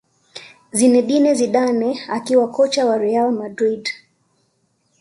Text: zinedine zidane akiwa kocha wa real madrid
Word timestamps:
zinedine 0.71 1.33
zidane 1.33 1.99
akiwa 2.09 2.51
kocha 2.51 2.85
wa 2.85 2.97
real 2.97 3.31
madrid 3.31 3.89